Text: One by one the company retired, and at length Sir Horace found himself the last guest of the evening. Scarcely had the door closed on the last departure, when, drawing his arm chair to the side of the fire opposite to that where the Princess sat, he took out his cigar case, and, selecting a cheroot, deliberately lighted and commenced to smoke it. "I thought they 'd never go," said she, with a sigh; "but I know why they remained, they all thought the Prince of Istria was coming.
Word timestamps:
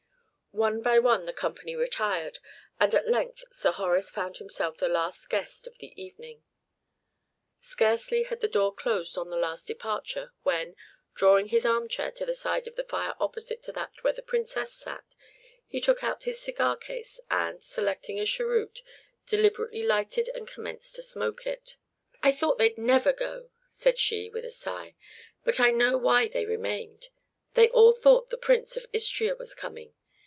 One 0.53 0.81
by 0.81 0.99
one 0.99 1.25
the 1.25 1.31
company 1.31 1.77
retired, 1.77 2.39
and 2.77 2.93
at 2.93 3.07
length 3.07 3.45
Sir 3.53 3.71
Horace 3.71 4.11
found 4.11 4.35
himself 4.35 4.75
the 4.77 4.89
last 4.89 5.29
guest 5.29 5.65
of 5.65 5.77
the 5.77 5.93
evening. 5.95 6.43
Scarcely 7.61 8.23
had 8.23 8.41
the 8.41 8.49
door 8.49 8.75
closed 8.75 9.17
on 9.17 9.29
the 9.29 9.37
last 9.37 9.65
departure, 9.67 10.33
when, 10.43 10.75
drawing 11.13 11.45
his 11.47 11.65
arm 11.65 11.87
chair 11.87 12.11
to 12.11 12.25
the 12.25 12.33
side 12.33 12.67
of 12.67 12.75
the 12.75 12.83
fire 12.83 13.13
opposite 13.17 13.63
to 13.63 13.71
that 13.71 13.93
where 14.03 14.11
the 14.11 14.21
Princess 14.21 14.73
sat, 14.73 15.15
he 15.69 15.79
took 15.79 16.03
out 16.03 16.23
his 16.23 16.41
cigar 16.41 16.75
case, 16.75 17.21
and, 17.29 17.63
selecting 17.63 18.19
a 18.19 18.25
cheroot, 18.25 18.81
deliberately 19.25 19.83
lighted 19.83 20.27
and 20.35 20.49
commenced 20.49 20.95
to 20.95 21.01
smoke 21.01 21.47
it. 21.47 21.77
"I 22.21 22.33
thought 22.33 22.57
they 22.57 22.67
'd 22.71 22.77
never 22.77 23.13
go," 23.13 23.51
said 23.69 23.97
she, 23.97 24.29
with 24.29 24.43
a 24.43 24.51
sigh; 24.51 24.95
"but 25.45 25.61
I 25.61 25.71
know 25.71 25.97
why 25.97 26.27
they 26.27 26.45
remained, 26.45 27.07
they 27.53 27.69
all 27.69 27.93
thought 27.93 28.29
the 28.31 28.37
Prince 28.37 28.75
of 28.75 28.85
Istria 28.91 29.35
was 29.37 29.55
coming. 29.55 29.93